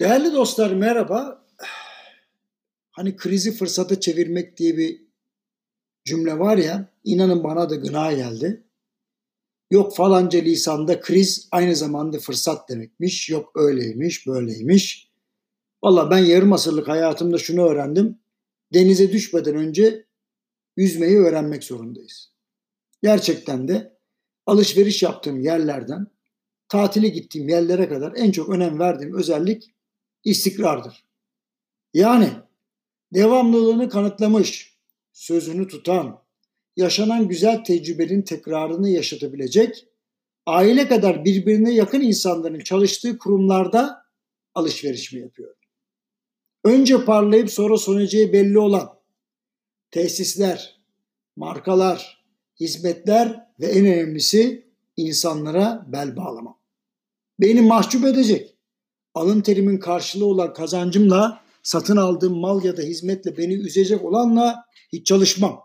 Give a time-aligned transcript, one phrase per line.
[0.00, 1.46] Değerli dostlar merhaba.
[2.90, 5.02] Hani krizi fırsata çevirmek diye bir
[6.04, 8.64] cümle var ya, inanın bana da gına geldi.
[9.70, 13.30] Yok falanca lisanda kriz aynı zamanda fırsat demekmiş.
[13.30, 15.10] Yok öyleymiş, böyleymiş.
[15.84, 18.18] Valla ben yarım asırlık hayatımda şunu öğrendim.
[18.74, 20.06] Denize düşmeden önce
[20.76, 22.32] yüzmeyi öğrenmek zorundayız.
[23.02, 23.98] Gerçekten de
[24.46, 26.06] alışveriş yaptığım yerlerden
[26.68, 29.74] tatile gittiğim yerlere kadar en çok önem verdiğim özellik
[30.24, 31.04] istikrardır.
[31.94, 32.30] Yani
[33.14, 34.76] devamlılığını kanıtlamış,
[35.12, 36.22] sözünü tutan,
[36.76, 39.86] yaşanan güzel tecrübenin tekrarını yaşatabilecek,
[40.46, 44.02] aile kadar birbirine yakın insanların çalıştığı kurumlarda
[44.54, 45.54] alışveriş mi yapıyor?
[46.64, 49.00] Önce parlayıp sonra sonacağı belli olan
[49.90, 50.80] tesisler,
[51.36, 52.24] markalar,
[52.60, 56.58] hizmetler ve en önemlisi insanlara bel bağlamam.
[57.40, 58.56] Beni mahcup edecek,
[59.14, 65.06] alın terimin karşılığı olan kazancımla satın aldığım mal ya da hizmetle beni üzecek olanla hiç
[65.06, 65.60] çalışmam.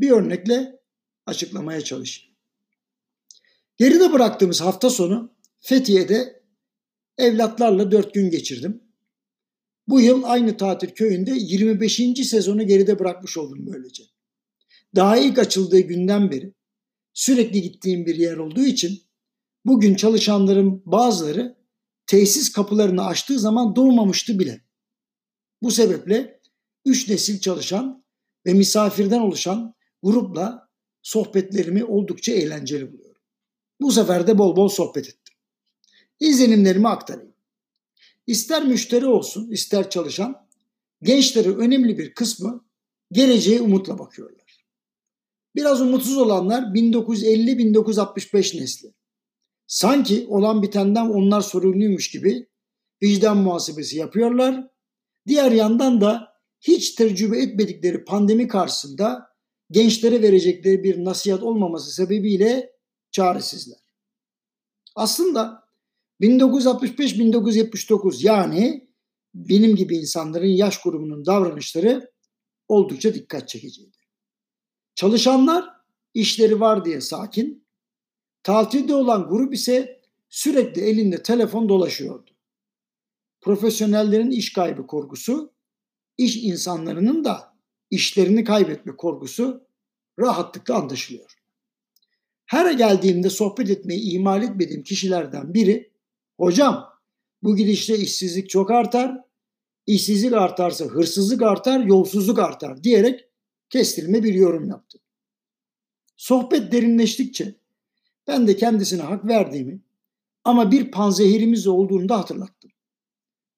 [0.00, 0.80] Bir örnekle
[1.26, 2.36] açıklamaya çalışayım.
[3.76, 6.42] Geride bıraktığımız hafta sonu Fethiye'de
[7.18, 8.82] evlatlarla dört gün geçirdim.
[9.88, 11.96] Bu yıl aynı tatil köyünde 25.
[12.28, 14.02] sezonu geride bırakmış oldum böylece.
[14.94, 16.54] Daha ilk açıldığı günden beri
[17.12, 19.02] sürekli gittiğim bir yer olduğu için
[19.64, 21.56] bugün çalışanların bazıları
[22.06, 24.60] tesis kapılarını açtığı zaman doğmamıştı bile.
[25.62, 26.40] Bu sebeple
[26.84, 28.04] üç nesil çalışan
[28.46, 30.68] ve misafirden oluşan grupla
[31.02, 33.22] sohbetlerimi oldukça eğlenceli buluyorum.
[33.80, 35.34] Bu sefer de bol bol sohbet ettim.
[36.20, 37.32] İzlenimlerimi aktarayım.
[38.26, 40.46] İster müşteri olsun, ister çalışan,
[41.02, 42.64] gençlerin önemli bir kısmı
[43.12, 44.66] geleceğe umutla bakıyorlar.
[45.54, 48.95] Biraz umutsuz olanlar 1950-1965 nesli.
[49.66, 52.48] Sanki olan bitenden onlar sorumluymuş gibi
[53.02, 54.70] vicdan muhasebesi yapıyorlar.
[55.26, 56.28] Diğer yandan da
[56.60, 59.26] hiç tecrübe etmedikleri pandemi karşısında
[59.70, 62.72] gençlere verecekleri bir nasihat olmaması sebebiyle
[63.10, 63.78] çaresizler.
[64.94, 65.66] Aslında
[66.20, 68.88] 1965-1979 yani
[69.34, 72.12] benim gibi insanların yaş grubunun davranışları
[72.68, 73.96] oldukça dikkat çekiciydi.
[74.94, 75.64] Çalışanlar
[76.14, 77.65] işleri var diye sakin,
[78.46, 82.30] Tatilde olan grup ise sürekli elinde telefon dolaşıyordu.
[83.40, 85.52] Profesyonellerin iş kaybı korkusu,
[86.18, 87.56] iş insanlarının da
[87.90, 89.66] işlerini kaybetme korkusu
[90.18, 91.34] rahatlıkla anlaşılıyor.
[92.46, 95.92] Her geldiğimde sohbet etmeyi ihmal etmediğim kişilerden biri,
[96.36, 96.88] hocam
[97.42, 99.20] bu gidişle işsizlik çok artar,
[99.86, 103.28] işsizlik artarsa hırsızlık artar, yolsuzluk artar diyerek
[103.70, 104.98] kestirme bir yorum yaptı.
[106.16, 107.65] Sohbet derinleştikçe
[108.26, 109.80] ben de kendisine hak verdiğimi
[110.44, 112.70] ama bir panzehirimiz olduğunu da hatırlattım.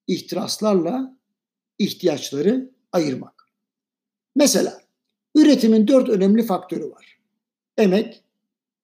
[0.06, 1.18] İhtiraslarla
[1.78, 3.48] ihtiyaçları ayırmak.
[4.36, 4.82] Mesela
[5.34, 7.18] üretimin dört önemli faktörü var.
[7.76, 8.24] Emek,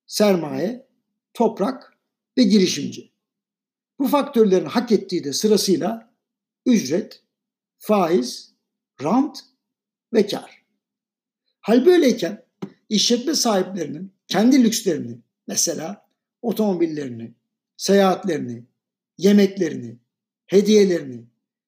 [0.07, 0.87] sermaye,
[1.33, 1.97] toprak
[2.37, 3.11] ve girişimci.
[3.99, 6.13] Bu faktörlerin hak ettiği de sırasıyla
[6.65, 7.23] ücret,
[7.77, 8.53] faiz,
[9.03, 9.39] rant
[10.13, 10.65] ve kar.
[11.61, 12.45] Hal böyleyken
[12.89, 16.05] işletme sahiplerinin kendi lükslerini Mesela
[16.41, 17.33] otomobillerini,
[17.77, 18.63] seyahatlerini,
[19.17, 19.97] yemeklerini,
[20.45, 21.25] hediyelerini,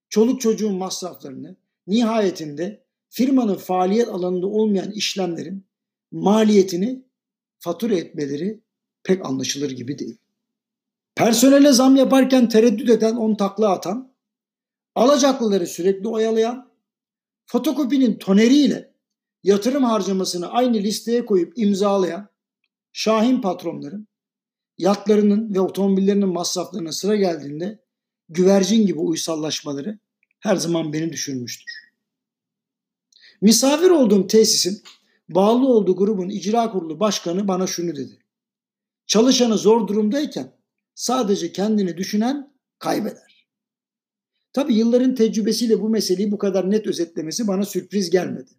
[0.09, 1.55] çoluk çocuğun masraflarını,
[1.87, 5.65] nihayetinde firmanın faaliyet alanında olmayan işlemlerin
[6.11, 7.03] maliyetini
[7.59, 8.61] fatura etmeleri
[9.03, 10.17] pek anlaşılır gibi değil.
[11.15, 14.13] Personele zam yaparken tereddüt eden on takla atan,
[14.95, 16.71] alacaklıları sürekli oyalayan,
[17.45, 18.93] fotokopinin toneriyle
[19.43, 22.29] yatırım harcamasını aynı listeye koyup imzalayan,
[22.99, 24.07] Şahin patronların
[24.77, 27.79] yatlarının ve otomobillerinin masraflarına sıra geldiğinde
[28.29, 29.99] güvercin gibi uysallaşmaları
[30.39, 31.71] her zaman beni düşürmüştür.
[33.41, 34.83] Misafir olduğum tesisin
[35.29, 38.19] bağlı olduğu grubun icra kurulu başkanı bana şunu dedi.
[39.07, 40.53] Çalışanı zor durumdayken
[40.95, 43.47] sadece kendini düşünen kaybeder.
[44.53, 48.51] Tabi yılların tecrübesiyle bu meseleyi bu kadar net özetlemesi bana sürpriz gelmedi.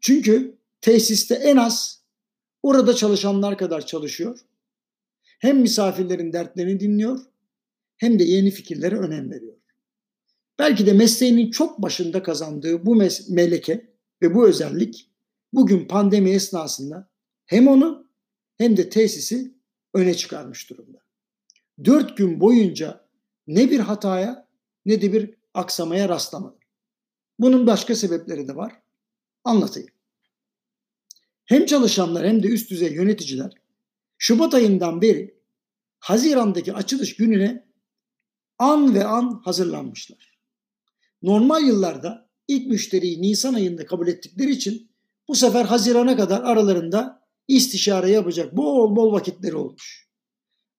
[0.00, 1.99] Çünkü tesiste en az
[2.62, 4.38] Orada çalışanlar kadar çalışıyor.
[5.38, 7.20] Hem misafirlerin dertlerini dinliyor
[7.96, 9.56] hem de yeni fikirlere önem veriyor.
[10.58, 12.94] Belki de mesleğinin çok başında kazandığı bu
[13.28, 13.90] meleke
[14.22, 15.10] ve bu özellik
[15.52, 17.08] bugün pandemi esnasında
[17.46, 18.08] hem onu
[18.58, 19.54] hem de tesisi
[19.94, 20.98] öne çıkarmış durumda.
[21.84, 23.04] Dört gün boyunca
[23.46, 24.48] ne bir hataya
[24.86, 26.58] ne de bir aksamaya rastlamadım.
[27.38, 28.80] Bunun başka sebepleri de var.
[29.44, 29.90] Anlatayım.
[31.50, 33.52] Hem çalışanlar hem de üst düzey yöneticiler
[34.18, 35.34] Şubat ayından beri
[35.98, 37.66] Haziran'daki açılış gününe
[38.58, 40.38] an ve an hazırlanmışlar.
[41.22, 44.90] Normal yıllarda ilk müşteriyi Nisan ayında kabul ettikleri için
[45.28, 50.08] bu sefer Haziran'a kadar aralarında istişare yapacak bol bol vakitleri olmuş.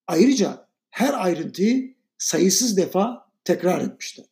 [0.06, 4.26] Ayrıca her ayrıntıyı sayısız defa tekrar etmişler.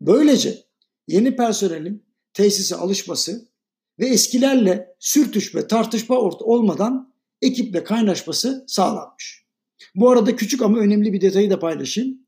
[0.00, 0.64] Böylece
[1.08, 2.04] yeni personelin
[2.34, 3.55] tesise alışması
[3.98, 9.46] ve eskilerle sürtüşme, tartışma olmadan ekiple kaynaşması sağlanmış.
[9.94, 12.18] Bu arada küçük ama önemli bir detayı da paylaşayım.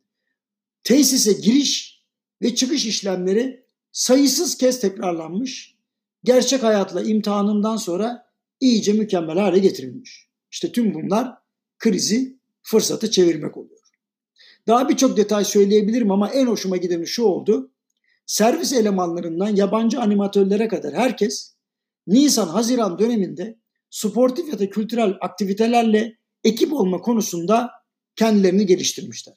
[0.85, 2.03] Tesise giriş
[2.43, 5.75] ve çıkış işlemleri sayısız kez tekrarlanmış.
[6.25, 8.27] Gerçek hayatla imtihanından sonra
[8.61, 10.29] iyice mükemmel hale getirilmiş.
[10.51, 11.35] İşte tüm bunlar
[11.79, 13.79] krizi fırsatı çevirmek oluyor.
[14.67, 17.73] Daha birçok detay söyleyebilirim ama en hoşuma gideni şu oldu.
[18.27, 21.55] Servis elemanlarından yabancı animatörlere kadar herkes
[22.09, 23.59] Nisan-Haziran döneminde
[23.91, 27.71] sportif ya da kültürel aktivitelerle ekip olma konusunda
[28.17, 29.35] kendilerini geliştirmişler.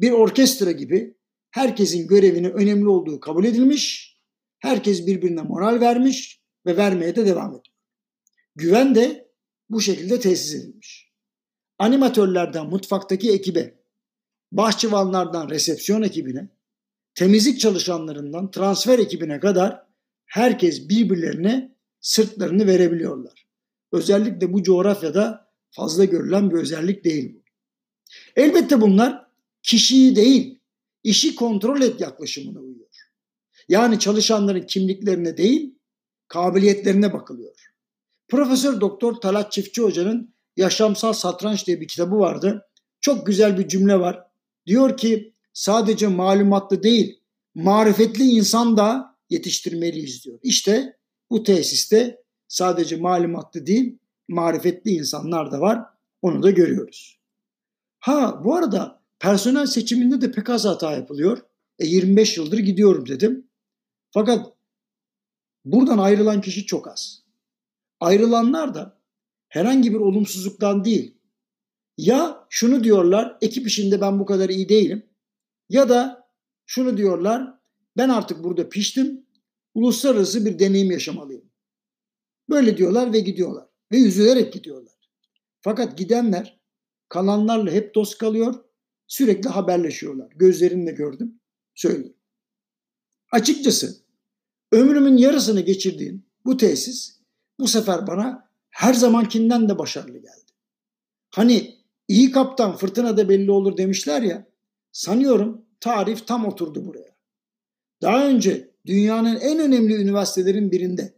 [0.00, 1.16] Bir orkestra gibi
[1.50, 4.16] herkesin görevinin önemli olduğu kabul edilmiş,
[4.58, 7.76] herkes birbirine moral vermiş ve vermeye de devam ediyor.
[8.56, 9.30] Güven de
[9.70, 11.10] bu şekilde tesis edilmiş.
[11.78, 13.80] Animatörlerden mutfaktaki ekibe,
[14.52, 16.48] bahçıvanlardan resepsiyon ekibine,
[17.14, 19.82] temizlik çalışanlarından transfer ekibine kadar
[20.26, 21.69] herkes birbirlerine
[22.00, 23.46] sırtlarını verebiliyorlar.
[23.92, 27.40] Özellikle bu coğrafyada fazla görülen bir özellik değil bu.
[28.36, 29.26] Elbette bunlar
[29.62, 30.58] kişiyi değil,
[31.04, 32.88] işi kontrol et yaklaşımına uyuyor.
[33.68, 35.74] Yani çalışanların kimliklerine değil,
[36.28, 37.54] kabiliyetlerine bakılıyor.
[38.28, 42.62] Profesör Doktor Talat Çiftçi Hoca'nın Yaşamsal Satranç diye bir kitabı vardı.
[43.00, 44.22] Çok güzel bir cümle var.
[44.66, 47.20] Diyor ki sadece malumatlı değil,
[47.54, 50.38] marifetli insan da yetiştirmeliyiz diyor.
[50.42, 50.96] İşte
[51.30, 53.98] bu tesiste sadece malumatlı değil,
[54.28, 55.84] marifetli insanlar da var.
[56.22, 57.20] Onu da görüyoruz.
[57.98, 61.38] Ha bu arada personel seçiminde de pek az hata yapılıyor.
[61.78, 63.50] E 25 yıldır gidiyorum dedim.
[64.10, 64.52] Fakat
[65.64, 67.22] buradan ayrılan kişi çok az.
[68.00, 69.00] Ayrılanlar da
[69.48, 71.14] herhangi bir olumsuzluktan değil.
[71.98, 75.06] Ya şunu diyorlar, ekip işinde ben bu kadar iyi değilim.
[75.68, 76.28] Ya da
[76.66, 77.54] şunu diyorlar,
[77.96, 79.26] ben artık burada piştim,
[79.74, 81.50] uluslararası bir deneyim yaşamalıyım.
[82.50, 83.68] Böyle diyorlar ve gidiyorlar.
[83.92, 84.94] Ve üzülerek gidiyorlar.
[85.60, 86.60] Fakat gidenler
[87.08, 88.54] kalanlarla hep dost kalıyor,
[89.06, 90.32] sürekli haberleşiyorlar.
[90.36, 91.40] Gözlerimle gördüm,
[91.74, 92.16] söyleyeyim.
[93.32, 94.02] Açıkçası
[94.72, 97.20] ömrümün yarısını geçirdiğim bu tesis
[97.58, 100.50] bu sefer bana her zamankinden de başarılı geldi.
[101.30, 101.78] Hani
[102.08, 104.46] iyi kaptan fırtınada belli olur demişler ya,
[104.92, 107.16] sanıyorum tarif tam oturdu buraya.
[108.02, 111.14] Daha önce dünyanın en önemli üniversitelerin birinde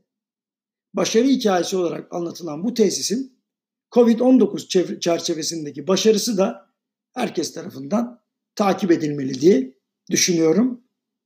[0.95, 3.39] başarı hikayesi olarak anlatılan bu tesisin
[3.93, 6.67] Covid-19 çerçevesindeki başarısı da
[7.15, 8.21] herkes tarafından
[8.55, 9.75] takip edilmeli diye
[10.11, 10.81] düşünüyorum.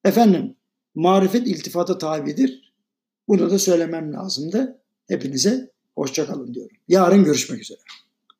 [0.04, 0.56] Efendim,
[0.94, 2.72] marifet iltifata tabidir.
[3.28, 4.82] Bunu da söylemem lazımdı.
[5.08, 6.76] Hepinize hoşçakalın diyorum.
[6.88, 7.78] Yarın görüşmek üzere.